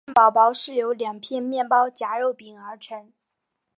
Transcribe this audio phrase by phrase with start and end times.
[0.07, 3.13] 汉堡包是由两片面包夹肉饼而成。